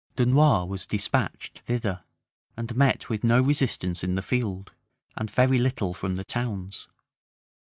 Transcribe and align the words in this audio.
Dunois 0.15 0.65
was 0.65 0.87
despatched 0.87 1.59
thither, 1.59 2.03
and 2.57 2.75
met 2.75 3.07
with 3.07 3.23
no 3.23 3.39
resistance 3.39 4.03
in 4.03 4.15
the 4.15 4.23
field, 4.23 4.71
and 5.15 5.29
very 5.29 5.59
little 5.59 5.93
from 5.93 6.15
the 6.15 6.23
towns. 6.25 6.87